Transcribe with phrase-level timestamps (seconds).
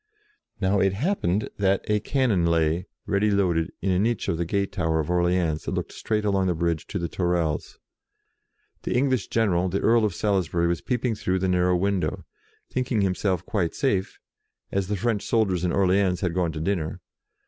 [0.59, 4.71] Now it happened that a cannon lay, ready loaded, in a niche of the gate
[4.71, 7.77] tower of Orleans that looked straight along the bridge to the Tourelles.
[8.81, 12.25] The English general, the Earl of Salisbury, was peeping through the narrow window,
[12.71, 14.17] think ing himself quite safe,
[14.71, 16.99] as the French soldiers in Orleans had gone to dinner.